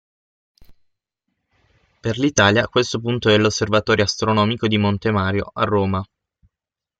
[1.99, 6.03] Per l'Italia questo punto è l'Osservatorio astronomico di Monte Mario, a Roma.